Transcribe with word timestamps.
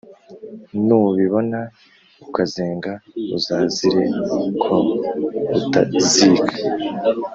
Nubibona 0.85 1.59
ukazenga 2.25 2.91
Uzazire 3.37 4.03
ko 4.63 4.75
utazika? 5.57 6.53